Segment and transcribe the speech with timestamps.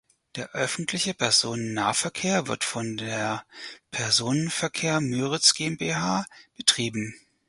[0.35, 3.45] Der öffentliche Personennahverkehr wird von der
[3.91, 6.25] "Personenverkehr Müritz GmbH"
[6.57, 7.13] betrieben.